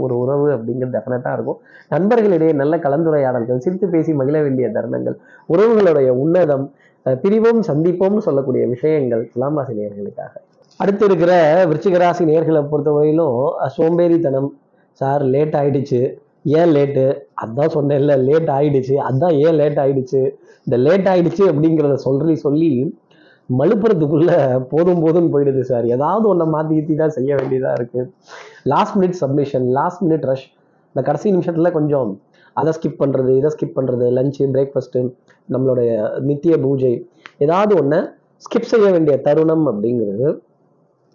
ஒரு 0.04 0.14
உறவு 0.24 0.48
அப்படிங்கிறது 0.56 0.96
டெஃபினட்டாக 0.96 1.34
இருக்கும். 1.38 1.60
நண்பர்களிடையே 1.90 2.54
நல்ல 2.54 2.78
கலந்துரையாடல்கள் 2.78 3.58
சிரித்து 3.58 3.88
பேசி 3.88 4.14
மகிழ 4.14 4.42
வேண்டிய 4.42 4.68
தருணங்கள் 4.68 5.18
உறவுகளுடைய 5.54 6.12
உன்னதம் 6.24 6.66
பிரிவும் 7.24 7.62
சந்திப்போம்னு 7.68 8.26
சொல்லக்கூடிய 8.28 8.68
விஷயங்கள் 8.68 9.30
துலாம் 9.34 9.58
ராசி 9.58 9.74
நேர்களுக்காக 9.74 10.34
அடுத்து 10.80 11.06
இருக்கிற 11.06 11.34
விருச்சிக 11.66 11.98
ராசி 11.98 12.24
நேர்களை 12.26 12.62
பொறுத்தவரையிலும் 12.72 13.38
சோம்பேறித்தனம் 13.78 14.50
சார் 15.02 15.24
லேட் 15.34 15.56
ஆயிடுச்சு. 15.56 16.02
ஏன் 16.44 16.72
லேட்டு 16.76 17.06
அதான் 17.44 17.74
சொன்னேன்ல 17.74 18.14
லேட் 18.28 18.50
ஆயிடுச்சு. 18.58 18.96
அதான் 19.10 19.34
ஏன் 19.46 19.58
லேட் 19.62 19.80
ஆயிடுச்சு? 19.84 20.22
இந்த 20.66 20.78
லேட் 20.78 21.08
ஆயிடுச்சு 21.08 21.44
அப்படிங்கிறத 21.52 21.94
சொல்லி 21.94 22.36
சொல்லி 22.36 22.70
மழுப்புறதுக்குள்ள 23.50 24.32
போதும் 24.72 25.02
போதும் 25.04 25.30
போயிடுது 25.34 25.62
சார். 25.72 25.86
ஏதாவது 25.96 26.26
ஒன்றை 26.32 26.48
மாற்றி 26.54 26.74
கீத்தி 26.78 26.96
தான் 27.02 27.14
செய்ய 27.18 27.32
வேண்டியதாக 27.40 27.78
இருக்குது 27.80 28.10
last 28.74 28.96
minute 29.00 29.18
submission 29.24 29.68
last 29.78 30.02
minute 30.06 30.26
rush 30.30 30.48
இந்த 30.92 31.02
கடைசி 31.10 31.28
நிமிஷத்தில் 31.36 31.76
கொஞ்சம் 31.78 32.12
அதை 32.60 32.72
ஸ்கிப் 32.78 33.00
பண்ணுறது 33.02 33.32
இதை 33.40 33.50
ஸ்கிப் 33.56 33.78
பண்ணுறது 33.78 34.06
லஞ்சு 34.18 34.46
பிரேக்ஃபாஸ்ட்டு 34.56 35.02
நம்மளுடைய 35.54 35.90
நித்திய 36.30 36.54
பூஜை. 36.66 36.94
ஏதாவது 37.46 37.74
ஒன்று 37.82 38.00
ஸ்கிப் 38.46 38.70
செய்ய 38.72 38.88
வேண்டிய 38.96 39.16
தருணம் 39.28 39.66
அப்படிங்கிறது 39.72 40.28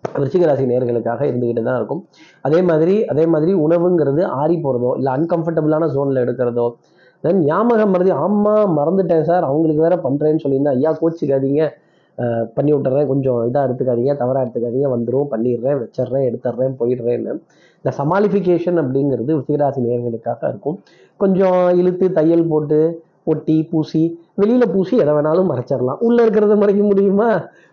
விருச்சிக 0.05 0.47
நேர்களுக்காக 0.71 1.21
இருந்துக்கிட்டு 1.31 1.63
தான் 1.69 1.79
இருக்கும். 1.81 2.03
அதே 2.47 2.61
மாதிரி 2.71 2.95
அதே 3.13 3.25
மாதிரி 3.35 3.53
உணவுங்கிறது 3.65 4.23
ஆறி 4.41 4.57
போகிறதோ 4.65 4.91
இல்லை 5.01 5.11
அன்கம்ஃபர்டபுளான 5.19 5.89
ஜோனில் 5.95 6.23
எடுக்கிறதோ 6.25 6.67
தென் 7.25 7.41
ஞாபகம் 7.49 7.93
மறதி 7.95 8.13
ஆமாம் 8.25 8.73
மறந்துட்டேன் 8.79 9.29
சார். 9.29 9.45
அவங்களுக்கு 9.51 9.85
வேற 9.87 9.97
பண்ணுறேன்னு 10.07 10.43
சொல்லியிருந்தேன் 10.45 10.77
ஐயா 10.79 10.93
கோச்சிக்காதீங்க. 11.01 11.63
பண்ணி 12.57 12.73
விட்டுறேன் 12.73 13.09
கொஞ்சம் 13.11 13.39
இதாக 13.49 13.67
எடுத்துக்காதீங்க 13.67 14.15
தவறாக 14.23 14.43
எடுத்துக்காதீங்க. 14.45 14.89
வந்துடும் 14.95 15.31
பண்ணிடுறேன் 15.35 15.79
வச்சிடுறேன் 15.83 16.27
எடுத்துடுறேன் 16.29 16.75
போயிடுறேன்னு. 16.81 17.35
இந்த 17.85 17.91
சமாளிஃபிகேஷன் 18.01 18.81
அப்படிங்கிறது 18.83 19.39
சீராசி 19.47 19.81
நேர்களுக்காக 19.87 20.49
இருக்கும். 20.49 20.77
கொஞ்சம் 21.17 21.63
இழுத்து 21.81 22.13
தையல் 22.13 22.51
போட்டு 22.53 22.81
ஒட்டி 23.25 23.57
பூசி 23.71 24.03
வெளியில் 24.41 24.73
பூசி 24.75 24.95
எதை 25.03 25.13
வேணாலும் 25.15 25.51
மறைச்சிடலாம். 25.53 26.01
உள்ளே 26.07 26.21
இருக்கிறத 26.25 26.55
மறைக்க 26.63 26.83
முடியுமா? 26.83 27.29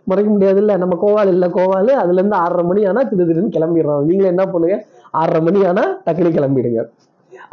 மறைக்க 0.08 0.30
முடியாது 0.34 0.60
இல்லை 0.64 0.76
நம்ம 0.78 0.96
கோவால் 1.04 1.32
இல்லை 1.34 1.48
கோவால். 1.50 1.92
அதுலேருந்து 2.02 2.38
ஆறரை 2.44 2.64
மணி 2.66 2.86
ஆனால் 2.86 3.08
திரு 3.10 3.28
திருன்னு 3.30 3.56
கிளம்பிடுறோம். 3.58 4.04
நீங்களும் 4.10 4.34
என்ன 4.34 4.46
பண்ணுங்க? 4.46 4.78
ஆறரை 5.12 5.42
மணி 5.42 5.66
ஆனால் 5.66 5.92
டக்குனு 6.06 6.32
கிளம்பிடுங்க. 6.38 6.82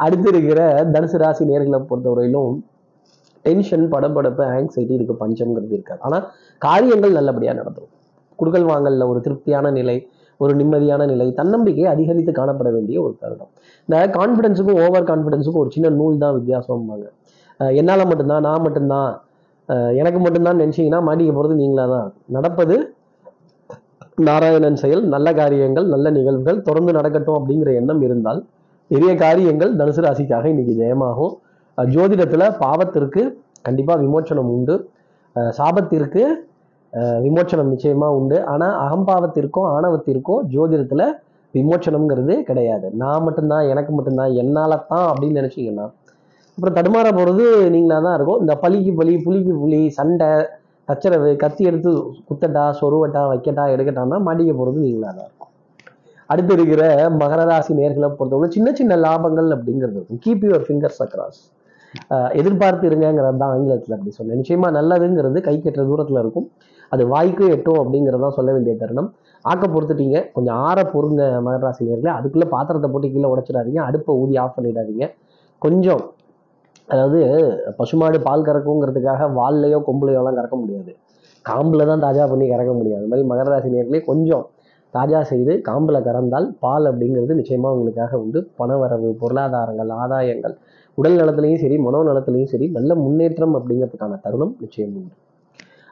அடுத்து 0.05 0.27
இருக்கிற 0.29 0.61
தனுசு 0.93 1.17
ராசி 1.17 1.45
நேர்களை 1.45 1.79
பொறுத்தவரையிலும் 1.91 2.51
டென்ஷன் 3.45 3.85
படபடப்பு 3.93 4.43
ஆங்ஸைட்டி 4.57 4.93
இதுக்கு 4.97 5.15
பஞ்சம்ங்கிறது 5.23 5.75
இருக்காது. 5.77 6.01
ஆனால் 6.07 6.25
காரியங்கள் 6.67 7.17
நல்லபடியாக 7.19 7.55
நடந்துடும் 7.61 7.93
குடுக்கல் 8.39 8.67
வாங்கல்ல 8.71 9.05
ஒரு 9.11 9.19
திருப்தியான 9.27 9.71
நிலை 9.79 9.97
ஒரு 10.43 10.53
நிம்மதியான 10.59 11.05
நிலை 11.11 11.27
தன்னம்பிக்கை 11.37 11.85
அதிகரித்து 11.93 12.31
காணப்பட 12.39 12.69
வேண்டிய 12.75 12.97
ஒரு 13.05 13.13
தருணம். 13.21 13.51
இந்த 13.87 13.99
கான்ஃபிடென்ஸுக்கும் 14.17 14.79
ஓவர் 14.83 15.07
கான்ஃபிடென்ஸுக்கும் 15.11 15.63
ஒரு 15.63 15.71
சின்ன 15.75 15.89
நூல் 15.99 16.19
தான் 16.23 16.35
வித்தியாசம்பாங்க. 16.37 17.05
என்னால் 17.79 18.09
மட்டும்தான் 18.09 18.45
நான் 18.47 18.63
மட்டும்தான் 18.65 19.09
எனக்கு 20.01 20.19
மட்டும்தான் 20.25 20.59
நினச்சிங்கன்னா 20.63 20.99
மாட்டிக்க 21.07 21.31
போகிறது 21.37 21.55
நீங்களா 21.61 21.85
தான். 21.95 22.09
நடப்பது 22.35 22.75
நாராயணன் 24.27 24.79
செயல் 24.83 25.03
நல்ல 25.13 25.27
காரியங்கள் 25.39 25.87
நல்ல 25.93 26.09
நிகழ்வுகள் 26.17 26.61
தொடர்ந்து 26.67 26.91
நடக்கட்டும் 26.97 27.37
அப்படிங்கிற 27.39 27.71
எண்ணம் 27.79 28.01
இருந்தால் 28.07 28.39
பெரிய 28.91 29.11
காரியங்கள் 29.25 29.71
தனுசு 29.79 30.01
ராசிக்காக 30.05 30.47
இன்னைக்கு 30.53 30.73
ஜெயமாகும். 30.81 31.33
ஜோதிடத்தில் 31.93 32.45
பாவத்திற்கு 32.63 33.21
கண்டிப்பாக 33.67 33.99
விமோச்சனம் 34.05 34.51
உண்டு. 34.55 34.75
சாபத்திற்கு 35.57 36.23
விமோச்சனம் 37.25 37.71
நிச்சயமாக 37.73 38.17
உண்டு. 38.19 38.37
ஆனால் 38.51 38.75
அகம்பாவத்திற்கும் 38.83 39.67
ஆணவத்திற்கும் 39.75 40.43
ஜோதிடத்தில் 40.53 41.05
விமோச்சனம்ங்கிறது 41.53 42.33
கிடையாது. 42.49 42.87
நான் 43.01 43.25
மட்டும்தான் 43.25 43.67
எனக்கு 43.71 43.91
மட்டும்தான் 43.97 44.31
என்னால் 44.41 44.83
தான் 44.91 45.07
அப்படின்னு 45.11 45.39
நினச்சிங்கன்னா 45.41 45.85
அப்புறம் 46.57 46.77
தடுமாற 46.77 47.07
போகிறது 47.17 47.43
நீங்களாக 47.73 48.01
தான் 48.05 48.15
இருக்கும். 48.17 48.39
இந்த 48.43 48.53
பலிக்கு 48.63 48.91
பலி 48.99 49.13
புலிக்கு 49.25 49.53
புலி 49.63 49.81
சண்டை 49.97 50.29
தச்சரவு 50.89 51.29
கத்தி 51.43 51.63
எடுத்து 51.69 51.91
குத்தட்டா 52.27 52.63
சொருவட்டா 52.79 53.21
வைக்கட்டா 53.31 53.63
எடுக்கட்டான்னா 53.75 54.17
மாட்டிக்க 54.27 54.53
போகிறது 54.59 54.79
நீங்களாக 54.87 55.13
தான் 55.17 55.27
இருக்கும். 55.29 55.51
அடுத்து 56.31 56.53
இருக்கிற 56.57 56.83
மகர 57.21 57.41
ராசி 57.49 57.73
நேர்களை 57.79 58.09
பொறுத்தவரை 58.19 58.49
சின்ன 58.55 58.71
சின்ன 58.79 58.95
லாபங்கள் 59.05 59.49
அப்படிங்கிறது 59.55 59.97
இருக்கும். 59.99 60.21
கீப் 60.25 60.45
யுவர் 60.47 60.65
ஃபிங்கர்ஸ் 60.67 61.01
அக்ராஸ் 61.05 61.41
எதிர்பார்த்து 62.39 62.89
இருங்கிறது 62.89 63.37
தான் 63.43 63.53
ஆங்கிலத்தில் 63.55 63.95
அப்படி 63.97 64.13
சொன்னேன். 64.17 64.39
நிச்சயமாக 64.41 64.71
நல்லதுங்கிறது 64.79 65.41
கை 65.47 65.55
கட்டுற 65.57 65.85
தூரத்தில் 65.91 66.19
இருக்கும். 66.23 66.47
அது 66.91 67.03
வாய்க்கு 67.13 67.45
எட்டும் 67.55 67.79
அப்படிங்கிறதான் 67.81 68.35
சொல்ல 68.37 68.49
வேண்டிய 68.55 68.73
தருணம். 68.81 69.09
ஆக்க 69.45 69.65
பொறுத்துட்டீங்க. 69.73 70.17
கொஞ்சம் 70.35 70.57
ஆற 70.67 70.79
பொருங்க 70.93 71.23
மகராசி 71.47 71.87
நேரில் 71.89 72.11
அதுக்குள்ளே 72.17 72.47
பாத்திரத்தை 72.53 72.89
போட்டு 72.93 73.11
கீழே 73.13 73.29
உடச்சிடாதீங்க. 73.33 73.81
அடுப்பை 73.89 74.13
ஊதி 74.21 74.35
ஆஃப் 74.43 74.55
பண்ணிடாதீங்க. 74.57 75.05
கொஞ்சம் 75.65 76.03
அதாவது 76.93 77.21
பசுமாடு 77.77 78.17
பால் 78.27 78.45
கறக்குங்கிறதுக்காக 78.47 79.25
வால்லையோ 79.39 79.79
கொம்புலையோலாம் 79.87 80.37
கறக்க 80.39 80.57
முடியாது. 80.63 80.91
காம்பில் 81.45 81.89
தான் 81.89 82.03
தாஜா 82.05 82.23
பண்ணி 82.31 82.45
கறக்க 82.51 82.71
முடியாது. 82.77 83.01
அது 83.01 83.11
மாதிரி 83.11 83.27
மகர 83.31 83.47
ராசி 83.53 83.69
நேர்களே 83.73 84.01
கொஞ்சம் 84.11 84.43
தாஜா 84.95 85.21
செய்து 85.31 85.53
காம்பில் 85.67 86.05
கறந்தால் 86.07 86.47
பால் 86.63 86.85
அப்படிங்கிறது 86.89 87.33
நிச்சயமாக 87.39 87.75
உங்களுக்காக 87.75 88.19
உண்டு. 88.23 88.39
பணவரவு 88.59 89.09
பொருளாதாரங்கள் 89.21 89.91
ஆதாயங்கள் 90.03 90.55
உடல் 90.97 91.17
நலத்திலையும் 91.21 91.61
சரி 91.63 91.75
மனோ 91.77 91.99
நலத்திலையும் 92.09 92.51
சரி 92.53 92.67
நல்ல 92.77 92.91
முன்னேற்றம் 92.95 93.55
அப்படிங்கிறதுக்கான 93.57 94.19
தருணம் 94.21 94.53
நிச்சயம் 94.59 94.95
உண்டு. 94.99 95.13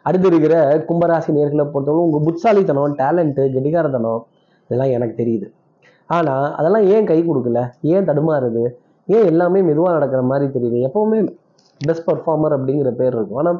அடுத்து 0.06 0.28
இருக்கிற 0.28 0.56
கும்பராசி 0.88 1.32
நேர்களை 1.38 1.66
பொறுத்தவரை 1.74 2.02
உங்கள் 2.08 2.26
புட்சாலித்தனம் 2.28 2.96
டேலண்ட்டு 3.02 3.44
கெடிகாரத்தனம் 3.56 4.22
இதெல்லாம் 4.66 4.92
எனக்கு 4.98 5.16
தெரியுது. 5.22 5.48
ஆனால் 6.10 6.48
அதெல்லாம் 6.52 6.86
ஏன் 6.96 7.06
கை 7.06 7.20
கொடுக்கல? 7.22 7.60
ஏன் 7.94 8.08
தடுமாறுது? 8.10 8.64
ஏன் 9.08 9.26
எல்லாமே 9.32 9.60
மெதுவாக 9.62 9.94
நடக்கிற 9.98 10.22
மாதிரி 10.32 10.46
தெரியுது? 10.58 10.78
எப்பவுமே 10.88 11.20
பெஸ்ட் 11.82 12.08
பர்ஃபார்மர் 12.10 12.56
அப்படிங்கிற 12.58 12.90
பேர் 13.00 13.16
இருக்கும். 13.18 13.40
ஆனால் 13.42 13.60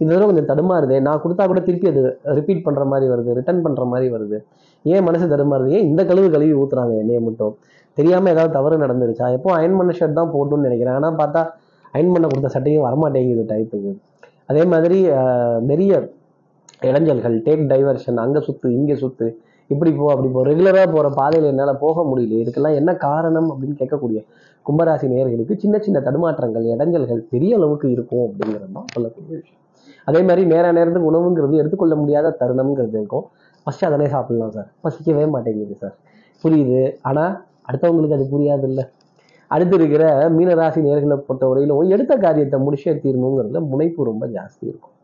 இந்த 0.00 0.10
தடவை 0.12 0.26
கொஞ்சம் 0.30 0.48
தடுமாறுதே. 0.50 0.96
நான் 1.06 1.20
கொடுத்தா 1.24 1.44
கூட 1.50 1.60
திருப்பி 1.68 1.86
அது 1.92 2.02
ரிப்பீட் 2.38 2.64
பண்ணுற 2.66 2.84
மாதிரி 2.92 3.06
வருது 3.12 3.36
ரிட்டர்ன் 3.38 3.62
பண்ணுற 3.66 3.84
மாதிரி 3.92 4.08
வருது. 4.14 4.38
ஏன் 4.84 5.06
மனசு 5.08 5.26
தடுமாறுது? 5.34 5.70
ஏன் 5.76 5.86
இந்த 5.90 6.02
கழுவு 6.10 6.28
கழுவி 6.34 6.54
ஊற்றுறாங்க 6.62 6.94
என்னைய 7.02 7.20
மட்டும்? 7.28 7.54
தெரியாமல் 7.98 8.32
ஏதாவது 8.34 8.52
தவறு 8.58 8.76
நடந்துருச்சா? 8.84 9.28
எப்போ 9.36 9.50
அயன் 9.58 9.78
பண்ண 9.78 9.92
ஷர்ட் 10.00 10.18
தான் 10.20 10.32
போடணும்னு 10.34 10.66
நினைக்கிறேன். 10.68 10.96
ஆனால் 10.98 11.18
பார்த்தா 11.22 11.42
அயன் 11.94 12.12
பண்ண 12.14 12.26
கொடுத்த 12.32 12.50
சட்டையும் 12.56 12.86
வரமாட்டேங்குது 12.88 13.44
டைப்புக்கு 13.52 13.92
அதே 14.50 14.62
மாதிரி 14.72 14.98
நிறைய 15.70 15.92
இடைஞ்சல்கள் 16.88 17.36
டேக் 17.46 17.62
டைவர்ஷன் 17.72 18.18
அங்கே 18.24 18.40
சுற்று 18.46 18.68
இங்கே 18.78 18.96
சுற்று 19.02 19.28
இப்படி 19.70 19.90
போ 19.98 20.08
அப்படி 20.14 20.28
போ 20.34 20.40
ரெகுலராக 20.48 20.86
போகிற 20.94 21.08
பாதையில் 21.20 21.48
என்னால் 21.52 21.80
போக 21.84 22.02
முடியல 22.10 22.34
இதுக்கெல்லாம் 22.42 22.76
என்ன 22.80 22.90
காரணம் 23.06 23.48
அப்படின்னு 23.52 23.78
கேட்கக்கூடிய 23.80 24.20
கும்பராசி 24.66 25.06
நேயர்களுக்கு 25.12 25.54
சின்ன 25.62 25.78
சின்ன 25.86 25.98
தடுமாற்றங்கள் 26.06 26.66
இடைஞ்சல்கள் 26.74 27.22
பெரிய 27.32 27.58
அளவுக்கு 27.58 27.88
இருக்கும் 27.96 28.24
அப்படிங்கிறது 28.26 28.68
தான் 28.76 28.90
சொல்லக்கூடிய 28.94 29.32
விஷயம். 29.40 29.62
அதே 30.08 30.20
மாதிரி 30.28 30.42
நேர 30.52 30.64
நேரத்துக்கு 30.78 31.10
உணவுங்கிறது 31.12 31.60
எடுத்துக்கொள்ள 31.62 31.94
முடியாத 32.02 32.34
தருணம்ங்கிறது 32.40 32.96
இருக்கும். 33.00 33.24
ஃபஸ்ட்டு 33.62 33.88
அதனே 33.88 34.06
சாப்பிடலாம் 34.14 34.54
சார் 34.56 34.68
பசிக்கவே 34.84 35.24
மாட்டேங்குது 35.34 35.76
சார் 35.82 35.94
புரியுது. 36.44 36.82
ஆனால் 37.08 37.32
அடுத்தவங்களுக்கு 37.68 38.16
அது 38.18 38.26
புரியாது 38.34 38.66
இல்லை 38.70 38.84
அடுத்து 39.54 39.74
இருக்கிற 39.78 40.04
மீனராசி 40.36 40.80
நேர்களை 40.86 41.16
பொறுத்தவரையிலும் 41.26 41.90
எடுத்த 41.94 42.12
காரியத்தை 42.24 42.58
முடிச்சே 42.66 42.92
தீரணுங்கிறதுல 43.02 43.60
முனைப்பு 43.72 44.08
ரொம்ப 44.10 44.24
ஜாஸ்தி 44.36 44.64
இருக்கும். 44.70 44.94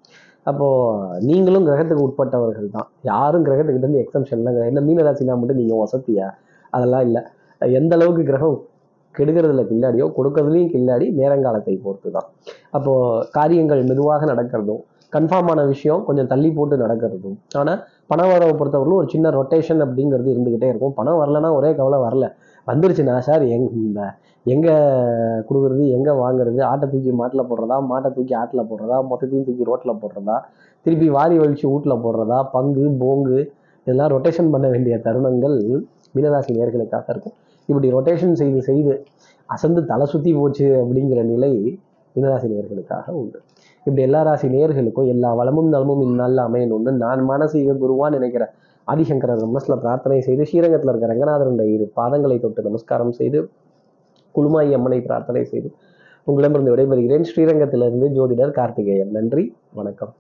அப்போது 0.51 1.19
நீங்களும் 1.29 1.67
கிரகத்துக்கு 1.69 2.05
உட்பட்டவர்கள் 2.07 2.73
தான். 2.77 2.89
யாரும் 3.11 3.45
கிரகத்துக்கிட்ட 3.47 3.87
இருந்து 3.87 4.03
எக்ஸம்ஷன்லாம் 4.05 4.55
கிடையாது 4.57 4.75
இந்த 4.75 4.83
மீனராசினா 4.89 5.35
மட்டும் 5.41 5.61
நீங்கள் 5.61 5.81
வசதியா? 5.83 6.29
அதெல்லாம் 6.73 7.05
இல்லை. 7.09 7.23
எந்த 7.61 7.93
அளவுக்கு 7.99 8.23
கிரகம் 8.31 8.59
கெடுக்கிறதுல 9.14 9.64
கில்லாடியோ 9.71 10.07
கொடுக்கறதுலையும் 10.19 10.73
கில்லாடி 10.75 11.07
நேரங்காலத்தை 11.21 11.75
பொறுத்து 11.85 12.11
தான் 12.16 12.28
அப்போது 12.76 13.26
காரியங்கள் 13.37 13.83
மெதுவாக 13.90 14.26
நடக்கிறதும் 14.33 14.83
கன்ஃபார்மான 15.16 15.61
விஷயம் 15.71 16.02
கொஞ்சம் 16.09 16.28
தள்ளி 16.31 16.50
போட்டு 16.57 16.75
நடக்கிறதும் 16.83 17.35
ஆனால் 17.61 17.81
பண 18.11 18.21
வரவை 18.31 18.52
பொறுத்தவரையிலும் 18.61 19.00
ஒரு 19.00 19.09
சின்ன 19.14 19.31
ரொட்டேஷன் 19.37 19.83
அப்படிங்கிறது 19.87 20.28
இருந்துக்கிட்டே 20.35 20.69
இருக்கும். 20.73 20.95
பணம் 20.99 21.19
வரலன்னா 21.23 21.50
ஒரே 21.59 21.71
கவலை 21.81 21.99
வரல. 22.07 22.26
வந்துருச்சுண்ணா 22.66 23.16
சார் 23.28 23.45
எங் 23.54 23.66
இந்த 23.83 24.00
எங்கே 24.47 24.75
கொடுக்குறது 25.49 25.85
எங்கே 25.97 26.12
வாங்குறது 26.23 26.61
ஆட்டை 26.71 26.87
தூக்கி 26.92 27.12
மாட்டில் 27.21 27.49
போடுறதா 27.50 27.76
மாட்டை 27.90 28.11
தூக்கி 28.16 28.35
ஆட்டில் 28.40 28.69
போடுறதா 28.71 28.97
மொத்தத்தையும் 29.11 29.47
தூக்கி 29.49 29.69
ரோட்டில் 29.71 30.00
போடுறதா 30.02 30.37
திருப்பி 30.87 31.09
வாரி 31.16 31.37
வலிச்சு 31.42 31.66
வீட்டில் 31.73 32.02
போடுறதா 32.04 32.38
பங்கு 32.57 32.85
போங்கு 33.02 33.38
இதெல்லாம் 33.87 34.12
ரொட்டேஷன் 34.14 34.52
பண்ண 34.54 34.66
வேண்டிய 34.75 34.97
தருணங்கள் 35.07 35.59
மீனராசி 36.16 36.57
நேர்களுக்காக 36.59 37.07
இருக்கும். 37.14 37.37
இப்படி 37.73 37.91
ரொட்டேஷன் 37.97 38.38
செய்து 38.43 38.61
செய்து 38.69 38.95
அசந்து 39.49 39.81
தலை 39.91 40.07
சுற்றி 40.12 40.33
போச்சு 40.35 40.67
அப்படிங்கிற 40.83 41.23
நிலை 41.33 41.50
மீனராசி 42.17 42.49
நேர்களுக்காக 42.52 43.05
உண்டு. 43.21 43.38
இப்படி 43.87 44.02
எல்லா 44.07 44.21
ராசி 44.23 44.49
நேர்களுக்கும் 44.55 45.09
எல்லா 45.12 45.31
வளமும் 45.38 45.71
நலமும் 45.75 46.02
இந்நாளில் 46.07 46.43
அமையணும்னு 46.47 46.93
நான் 47.05 47.23
மனசீக 47.31 47.76
குருவான்னு 47.83 48.19
நினைக்கிற 48.19 48.45
ஆதிசங்கரர் 48.88 49.45
மனசில் 49.52 49.81
பிரார்த்தனை 49.85 50.21
செய்து 50.21 50.47
ஸ்ரீரங்கத்தில் 50.50 50.91
இருக்கிற 50.91 51.11
ரங்கநாதருடைய 51.12 51.75
இரு 51.76 51.87
பாதங்களை 52.00 52.37
தொட்டு 52.41 52.67
நமஸ்காரம் 52.69 53.14
செய்து 53.21 53.41
குழுமாயி 54.35 54.73
அம்மனை 54.79 55.00
பிரார்த்தனை 55.09 55.45
செய்து 55.52 55.71
உங்களிடமிருந்து 56.26 56.75
விடைபெறுகிறேன். 56.75 57.29
ஸ்ரீரங்கத்திலிருந்து 57.31 58.09
ஜோதிடர் 58.19 58.57
கார்த்திகேயன். 58.59 59.14
நன்றி 59.19 59.45
வணக்கம். 59.81 60.12